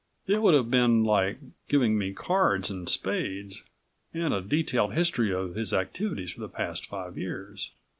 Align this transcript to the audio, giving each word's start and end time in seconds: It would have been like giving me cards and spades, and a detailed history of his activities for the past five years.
It 0.25 0.41
would 0.41 0.55
have 0.55 0.71
been 0.71 1.03
like 1.03 1.37
giving 1.69 1.95
me 1.95 2.11
cards 2.11 2.71
and 2.71 2.89
spades, 2.89 3.61
and 4.15 4.33
a 4.33 4.41
detailed 4.41 4.93
history 4.95 5.31
of 5.31 5.53
his 5.53 5.73
activities 5.73 6.31
for 6.31 6.39
the 6.39 6.49
past 6.49 6.87
five 6.87 7.19
years. 7.19 7.69